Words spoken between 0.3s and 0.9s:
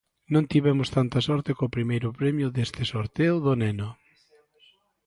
Non tivemos